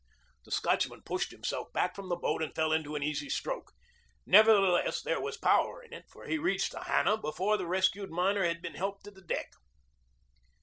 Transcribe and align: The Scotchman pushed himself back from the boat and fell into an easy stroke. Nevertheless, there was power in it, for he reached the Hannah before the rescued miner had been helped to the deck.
The 0.45 0.51
Scotchman 0.51 1.03
pushed 1.03 1.29
himself 1.29 1.71
back 1.73 1.95
from 1.95 2.09
the 2.09 2.15
boat 2.15 2.41
and 2.41 2.55
fell 2.55 2.71
into 2.73 2.95
an 2.95 3.03
easy 3.03 3.29
stroke. 3.29 3.71
Nevertheless, 4.25 5.03
there 5.03 5.21
was 5.21 5.37
power 5.37 5.83
in 5.83 5.93
it, 5.93 6.09
for 6.09 6.25
he 6.25 6.39
reached 6.39 6.71
the 6.71 6.85
Hannah 6.85 7.17
before 7.17 7.55
the 7.55 7.67
rescued 7.67 8.09
miner 8.09 8.43
had 8.43 8.63
been 8.63 8.73
helped 8.73 9.03
to 9.03 9.11
the 9.11 9.21
deck. 9.21 9.51